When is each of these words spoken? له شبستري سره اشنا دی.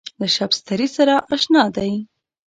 له 0.19 0.27
شبستري 0.35 0.87
سره 0.97 1.15
اشنا 1.33 1.63
دی. 1.75 1.91